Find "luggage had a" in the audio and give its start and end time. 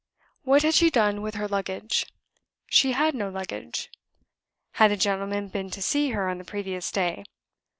3.29-4.97